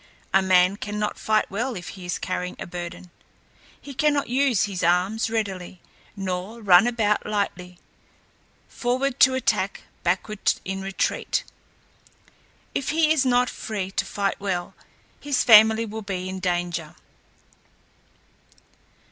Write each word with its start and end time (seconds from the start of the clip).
A 0.33 0.41
man 0.41 0.77
cannot 0.77 1.19
fight 1.19 1.45
well 1.51 1.75
if 1.75 1.89
he 1.89 2.05
is 2.05 2.17
carrying 2.17 2.55
a 2.57 2.65
burden; 2.65 3.11
he 3.79 3.93
cannot 3.93 4.29
use 4.29 4.63
his 4.63 4.83
arms 4.83 5.29
readily, 5.29 5.79
nor 6.15 6.59
run 6.59 6.87
about 6.87 7.23
lightly 7.23 7.77
forward 8.67 9.19
to 9.19 9.35
attack, 9.35 9.83
backward 10.01 10.53
in 10.65 10.81
retreat. 10.81 11.43
If 12.73 12.89
he 12.89 13.13
is 13.13 13.27
not 13.27 13.47
free 13.47 13.91
to 13.91 14.03
fight 14.03 14.39
well, 14.39 14.73
his 15.19 15.43
family 15.43 15.85
will 15.85 16.01
be 16.01 16.27
in 16.27 16.39
danger. 16.39 16.95